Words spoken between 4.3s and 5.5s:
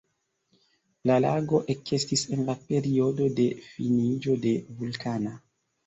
de vulkana.